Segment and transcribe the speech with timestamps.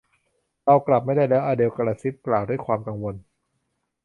[0.63, 3.15] เรากลับไม่ได้แล้ว อเดลกระซิบกล่าวด้วยความกังวล